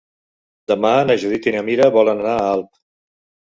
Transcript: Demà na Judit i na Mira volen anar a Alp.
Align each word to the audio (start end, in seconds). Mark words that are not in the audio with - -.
Demà 0.71 0.93
na 1.09 1.17
Judit 1.25 1.51
i 1.51 1.55
na 1.57 1.63
Mira 1.69 1.91
volen 1.99 2.25
anar 2.25 2.35
a 2.47 2.51
Alp. 2.57 2.75